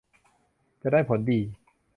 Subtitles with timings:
[0.81, 1.39] จะได้ผลดี